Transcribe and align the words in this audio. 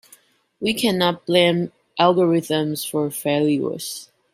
We 0.59 0.73
cannot 0.73 1.27
blame 1.27 1.71
algorithms 1.99 2.89
for 2.89 3.11
failures. 3.11 4.09